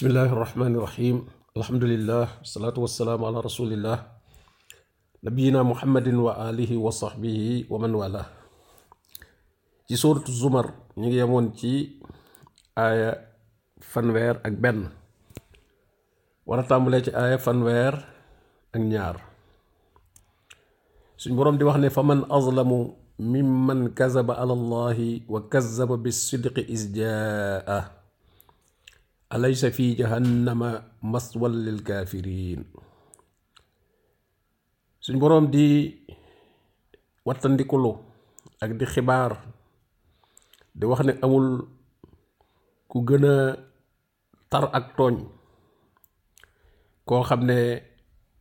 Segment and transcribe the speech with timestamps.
[0.00, 1.16] bismillahi irrahmani irrahim
[1.52, 4.08] alhamdulillah wasalaatu wasalaamu ala rasulillah
[5.20, 8.24] nabiyina muhammadin wa alihi wa sahbihi wa man wala
[9.84, 12.00] ci suuratu zumar ñu ngi yemoon ci
[12.80, 13.28] aaya
[13.76, 14.88] fanweer ak benn
[16.48, 17.92] war a tàmbalee ci aaya fanweer
[18.72, 19.20] ak ñaar
[21.20, 26.64] suñ boroom di wax ne fa man azlamu mimman kazaba ala allahi wa kazaba bisidqi
[26.72, 27.99] is jaa
[31.64, 32.66] lil kaafiriin
[35.04, 35.66] suñ boroom di
[37.26, 37.92] wattandikulu
[38.62, 39.32] ak di xibaar
[40.78, 41.48] di wax ne amul
[42.90, 42.98] ku
[44.50, 45.16] tar ak tooñ
[47.08, 47.40] koo xam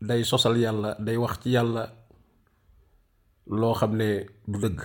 [0.08, 1.84] day sosal yàlla day wax ci yàlla
[3.60, 4.10] loo xam ne
[4.50, 4.80] du dëgg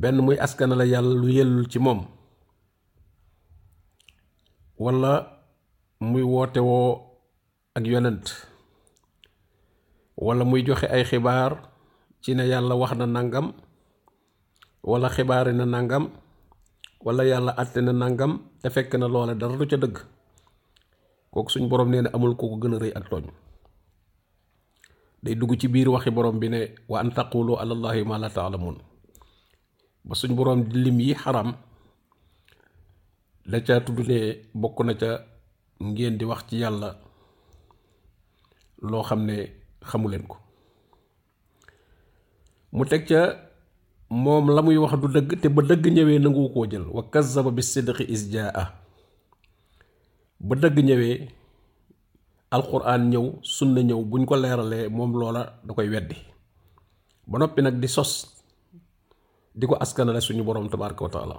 [0.00, 0.84] benn muy askana la
[1.60, 1.78] lu ci
[4.80, 5.12] walla
[6.00, 7.20] muy woote woo
[7.76, 8.24] ak yonent
[10.16, 11.52] walla muy joxe ay xibaar
[12.24, 13.52] ci ne yàlla wax na nangam
[14.82, 16.04] walla xibaari na nangam
[17.04, 19.96] walla yàlla àtte na nangam te fekk na loola dara du ca dëgg.
[21.30, 23.24] Kooku suñ boroom nee na amul kooku gën a rëy ak tooñ.
[25.22, 28.28] Day dugg ci biir waxi borom bi ne wa an taqulu ala allahi ma la
[28.32, 28.76] taalamun
[30.04, 31.52] ba suñ boroom di lim yi xaram
[33.50, 34.18] da ca tudd ne
[34.62, 35.10] bokk na ca
[35.80, 36.90] ngeen di wax ci yàlla
[38.90, 39.36] loo xam ne
[39.88, 40.36] xamuleen ko.
[42.72, 43.20] Mu teg ca
[44.10, 46.86] moom la muy wax du dëgg te ba dëgg ñëwee nangu koo jël.
[46.96, 48.64] Wa kazzaba bi sidqi is jaa
[50.46, 51.16] ba dëgg ñëwee
[52.50, 56.16] alquran ñëw sunna ñëw buñ ko leeralee moom loola da koy weddi.
[57.26, 58.12] Ba noppi nag di sos
[59.54, 61.36] di ko askanale suñu borom tabaraka taala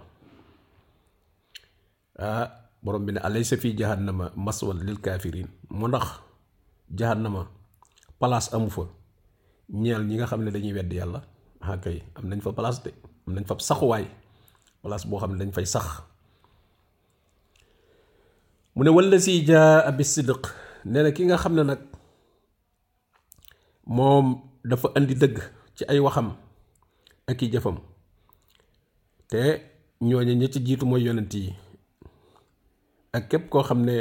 [2.21, 2.47] ah
[2.83, 6.05] borom bi ne alaysa fi jahannama maswal lil kaafiriin mu ndax
[6.99, 7.47] jahannama
[8.19, 8.83] palaas amu fa.
[9.71, 11.19] Ñeel ñi nga xam ne dañuy weddi yàlla.
[11.61, 12.89] Ah kay am nañ fa palaas de
[13.27, 14.05] am nañ fa saxuwaay.
[14.81, 15.85] Palaas boo xam ne dañ fay sax.
[18.75, 20.43] Mu ne walla si jaa bi sidq
[20.85, 21.81] nee na ki nga xam ne nag
[23.85, 24.27] moom
[24.69, 25.37] dafa indi dëgg
[25.75, 26.27] ci ay waxam
[27.29, 27.77] ak i jëfam.
[29.29, 29.41] Te
[30.01, 31.33] ñooñu ña ci jiitu mooy yonent
[33.13, 33.95] ak képp koo xam ne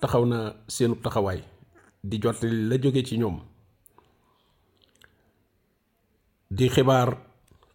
[0.00, 0.38] taxaw na
[0.68, 1.40] seenu taxawaay
[2.04, 3.36] di jottali la jóge ci ñoom
[6.50, 7.08] di xibaar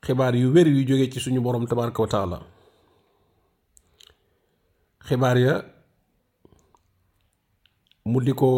[0.05, 2.39] xibaar yu wér yu jóge ci suñu boroom tabaraka wa taala
[5.07, 5.53] xibaar ya
[8.05, 8.49] mu di ko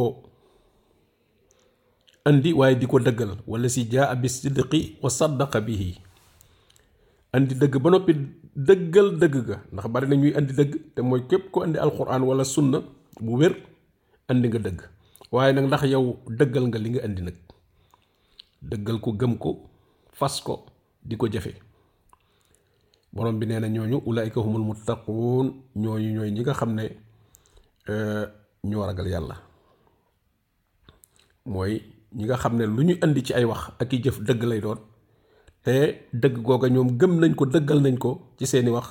[2.25, 5.95] andi waaye di ko dëggal wala si jaa bi sidqi wa saddaqa bihi
[7.33, 8.13] andi dëgg ba noppi
[8.55, 9.57] dëggal dëgg ga.
[9.71, 12.79] Ndax bari na ñuy andi dëgg te mooy képp ko andi alquran wala sunna
[13.21, 13.53] bu wér
[14.27, 14.79] andi nga dëgg.
[15.31, 17.37] Waaye nag ndax yow dëggal nga li nga andi nag.
[18.61, 19.69] Dëggal ko gëm ko
[20.11, 20.65] fas ko
[21.03, 21.55] di ko jëfe.
[23.13, 26.83] Borom bi nee na ñooñu ulaayka humul muttaquun ñooñu ñooy ñi nga xam ne
[28.63, 29.35] ñoo ragal yàlla.
[31.45, 31.81] Mooy
[32.13, 34.59] ñi nga xam ne lu ñu indi ci ay wax ak i jëf dëgg lay
[34.61, 34.79] doon
[35.63, 35.75] te
[36.13, 38.87] dëgg googa ñoom gëm nañ ko dëggal nañ ko ci seeni wax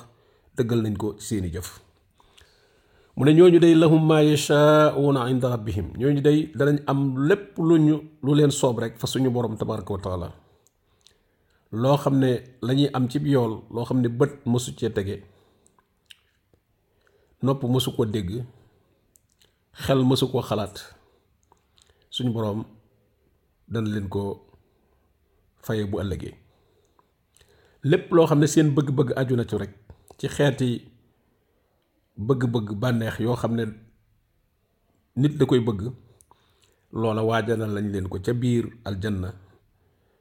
[0.57, 1.69] dëggal nañ ko ci seeni jëf.
[3.15, 7.75] Mu ne ñooñu day lahum ma yashaa'una inda rabbihim ñooñu day danañ am lépp lu
[7.87, 10.27] ñu lu leen soob rek fa suñu borom tabaraka wa taala.
[11.71, 15.15] Loo xam ne lañuy am ci yool loo xam ne bët mësu cee tege
[17.43, 18.43] nopp mësu ko dégg
[19.83, 20.75] xel mësu koo xalaat
[22.09, 22.63] suñu boroom
[23.71, 24.21] dana leen ko
[25.65, 26.33] faye bu ëllëgee
[27.83, 29.73] lépp loo xam seen bëgg-bëgg aju na ci rek
[30.19, 30.69] ci xeeti
[32.27, 33.63] bëgg-bëgg bànneex yoo xam ne
[35.15, 35.81] nit da koy bëgg
[36.93, 39.29] loola waajalal lañ leen ko ca biir aljanna.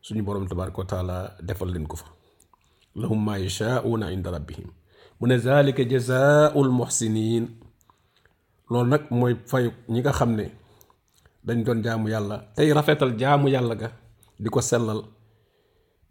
[0.03, 2.07] Suñu boroom tabaraka wa taala defal leen ko fa.
[2.97, 4.69] Lahum ma yashaa'una inda rabbihim.
[5.21, 7.45] Mu ne zalika jazaa'ul muhsinin
[8.71, 10.45] loolu nag mooy fayu ñi nga xam ne
[11.47, 13.89] dañ doon jaamu yàlla tey rafetal jaamu yàlla ga
[14.43, 14.61] di ko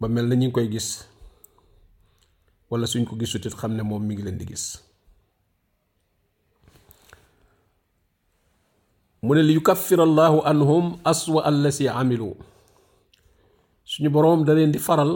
[0.00, 0.88] ba mel na koy gis
[2.70, 4.64] wala suñ ko gisutit xam ne moom mi ngi leen di gis
[9.22, 12.30] mu ne li yukaffir allahu anhum aswa allasi amilu
[13.84, 15.12] suñu boroom da leen di faral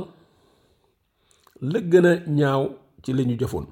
[1.60, 2.62] la gën a ñaaw
[3.02, 3.66] ci la ñu jëfoon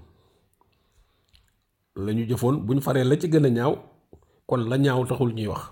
[1.96, 3.75] la ñu jëfoon bu ñu faree la ci gën a ñaaw
[4.46, 5.62] kon la ñaaw taxul ñuy wax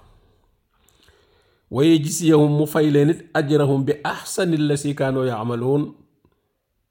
[1.71, 2.21] waaye gis
[2.59, 5.83] mu fay leen it ajrahum bi ahsani la si kaanoo yaamaloon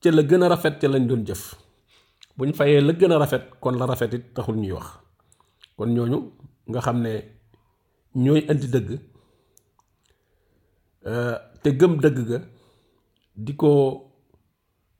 [0.01, 1.55] ca la gën a rafet ca lañ doon jëf.
[2.37, 4.87] Bu ñu fayee la gën a rafet kon la rafet it taxul ñuy wax.
[5.77, 6.19] Kon ñooñu
[6.67, 7.11] nga xam ne
[8.15, 8.89] ñooy indi dëgg
[11.63, 12.39] te gëm dëgg ga
[13.35, 13.69] di ko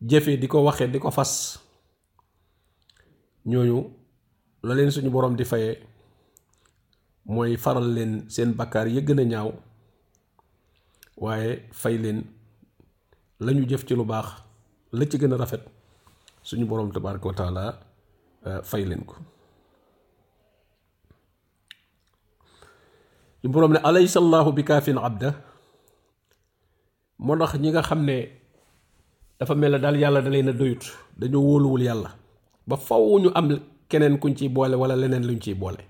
[0.01, 1.59] jëfe di ko waxe di ko fas
[3.45, 3.77] ñooñu
[4.63, 5.71] la leen suñu borom di faye
[7.25, 9.51] mooy faral leen seen bakkaar ya gën a ñaaw
[11.17, 12.23] waaye fay leen
[13.39, 14.27] lañu jëf ci lu baax
[14.97, 15.63] la ci gën a rafet
[16.43, 17.63] suñu borom tabaraka wa taala
[18.63, 19.15] fay leen ko
[23.41, 25.29] suñu borom ne alaysa allahu bi kaafin abda
[27.19, 28.17] moo tax ñi nga xam ne
[29.39, 30.83] dafa mel ne daal yàlla da leen a doyut
[31.19, 32.09] dañoo wóoluwul yàlla
[32.67, 33.47] ba faw ñu am
[33.89, 35.83] keneen kuñ ciy boole wala leneen luñ ciy boole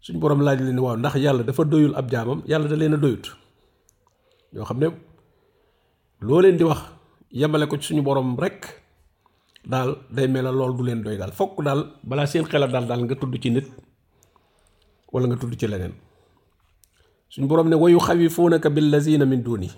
[0.00, 2.96] suñ borom laaj leen waaw ndax yàlla dafa doyul ab jaamam yàlla da leen a
[2.96, 3.26] doyut
[4.52, 4.86] ñoo xam ne
[6.26, 6.80] loo leen di wax
[7.34, 8.60] yemale ko ci suñu borom rek
[9.66, 11.32] daal day mel ne loolu du leen doy daal.
[11.32, 13.66] Fokk daal balaa seen xelal daal daal nga tudd ci nit
[15.12, 15.92] wala nga tudd ci leneen.
[17.28, 19.68] Suñu borom ne wayu xawifuunaka billazina min duni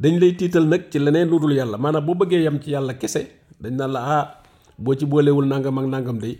[0.00, 1.76] dañ lay tiital nag ci leneen lu dul yàlla.
[1.78, 3.20] Maanaam boo bëggee yem ci yàlla kese
[3.60, 4.24] dañ naan la ah
[4.78, 6.38] boo ci boolewul nangam ak nangam de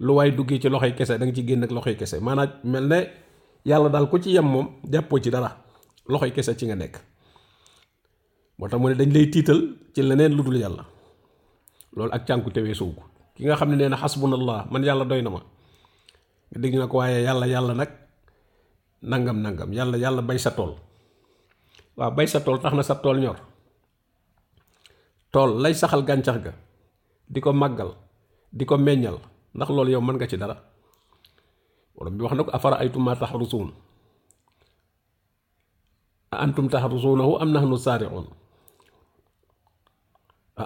[0.00, 0.68] lu waay duggee ci
[0.98, 2.16] kese da nga ci génn ak kese.
[2.20, 2.98] Maanaam mel ne
[3.64, 5.50] yàlla daal ku ci yem moom jàppoo ci dara
[6.34, 6.96] kese ci nga nekk
[8.58, 9.60] moo tax mu ne dañ lay tiital
[9.94, 10.84] ci leneen lu dul yàlla.
[11.94, 13.02] Loolu ak cànku tewee suw ko.
[13.34, 15.40] Ki nga xam ne nee na xasbunallah man yàlla doy na ma.
[16.50, 17.90] Nga dégg na ko waaye yàlla yàlla nag
[19.02, 19.70] nangam nangam.
[19.72, 20.74] Yàlla yàlla bay sa tool.
[21.96, 23.38] Waaw bay sa tool tax na sa tool ñor.
[25.30, 26.52] Tool lay saxal gàncax ga
[27.28, 27.94] di ko màggal
[28.52, 29.18] di ko meññal.
[29.54, 30.56] Ndax loolu yow mën nga ci dara.
[31.94, 33.14] Borom bi wax na afara aytum ma
[36.30, 37.76] antum am nahnu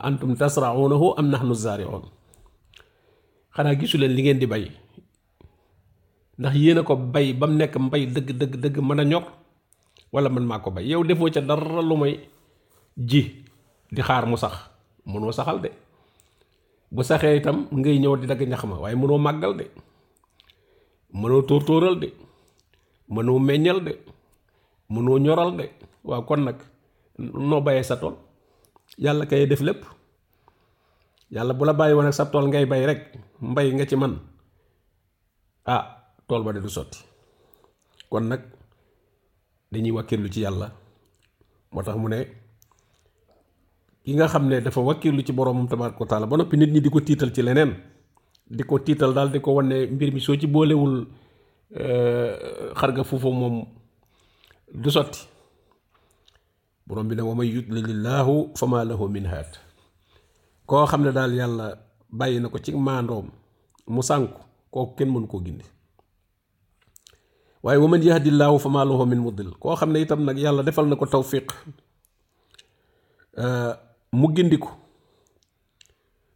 [0.02, 2.04] antum tasrauunahu am nahnu zaariuun
[3.54, 4.64] xanaa gisu leen li ngeen di bay
[6.38, 9.24] ndax yéen a ko bay ba mu nekk mbay dëgg dëgg dëgg mën a ñor
[10.12, 12.14] wala man maa bay yow defoo ca dara lu may
[12.96, 13.44] ji
[13.92, 14.54] di xaar mu sax
[15.06, 15.70] mënoo saxal de
[16.94, 19.64] bu saxee itam ngay ñëw di dagg ñax ma waaye mënoo màggal de
[21.20, 22.08] mënoo tóor tóoral de
[23.14, 23.92] mënoo meññal de
[24.92, 25.64] mënoo ñoral de
[26.04, 26.58] waaw kon nag
[27.18, 27.96] noo sa
[28.98, 29.84] yàlla kay def lépp.
[31.30, 33.00] yàlla bu la bàyyi woon ak sa tool ngay bay rek
[33.40, 34.14] mbay nga ci man.
[35.64, 35.84] ah
[36.28, 36.98] tool ba de du sotti.
[38.10, 38.40] kon nag
[39.72, 40.70] dañuy wakkirlu ci yàlla.
[41.72, 42.18] moo tax mu ne
[44.04, 46.80] ki nga xam ne dafa wakkirlu ci boroomam tabaaraka wa taala ba noppi nit ñi
[46.80, 47.72] di ko tiital ci leneen
[48.50, 51.06] di ko tiital daal di ko wane mbir mi soo ci boolewul
[52.78, 53.56] xar nga foofu moom
[54.82, 55.31] du sotti.
[56.86, 59.50] Borom bi ne wa man yudlilillaahu fa maa lahu min haad.
[60.66, 61.66] Koo xam ne daal yàlla
[62.10, 63.26] bàyyi na ko ci maandoom
[63.88, 64.40] mu sànku
[64.70, 65.64] kooku kenn mënu koo gindi.
[67.62, 70.62] Waaye wa man yahdillaahu fa maa lahu min mudil koo xam ne itam nag yàlla
[70.62, 71.48] defal na ko tawfiq
[74.12, 74.68] mu gindiku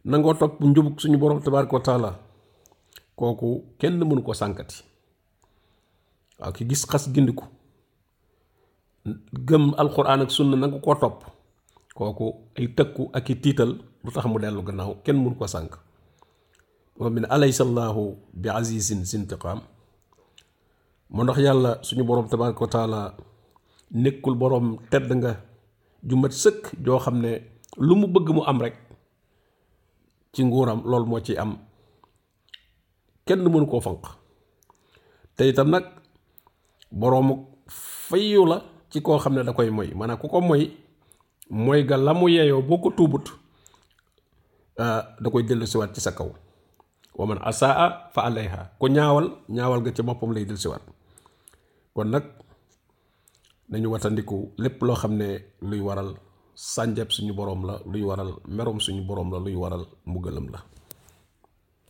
[0.05, 2.13] nangoo topp njubug suñu borom tabaaraka wa
[3.17, 4.85] kooku kenn mënu ko sànkati.
[6.39, 7.45] Waaw ki gis xas gindiku
[9.49, 11.19] gëm alxuraan ak sunna nanga ko topp
[11.97, 12.27] kooku
[12.59, 13.71] ay tëkku ak i tiital
[14.05, 15.73] lu tax mu dellu gannaaw kenn mënu ko sànk
[16.99, 18.03] moom bi ne alaysa allahu
[18.41, 19.61] bi azizin sintiqaam
[21.13, 23.01] moo ndax yàlla suñu borom tabaaraka wa taala
[24.03, 25.33] nekkul borom tedd nga
[26.09, 27.33] ju mat sëkk joo xam ne
[27.87, 28.77] lu mu bëgg mu am rek
[30.33, 31.53] ci nguuram loolu moo ci am.
[33.27, 34.05] Kenn mënu fanq
[35.37, 35.85] te itam nag
[37.01, 37.35] boroomu
[38.09, 38.45] fayu
[38.97, 39.89] ci koo xam ne da koy moy.
[39.99, 40.63] Maanaam ku ko moy
[41.51, 43.27] mooy ga la mu yeyoo boo ko tuubut
[44.77, 46.31] da koy dellusiwaat ci sa kaw.
[47.19, 48.61] Wa man asaa fa alayha.
[48.81, 49.27] Ku ñaawal
[49.57, 50.83] ñaawal ga ci boppam lay dellusiwaat.
[51.95, 52.25] Kon nag
[53.71, 55.29] nañu watandiku lépp loo xam ne
[55.69, 56.11] luy waral
[56.55, 60.61] sànjab suñu boroom la luy waral merom suñu boroom la luy waral mbugalam la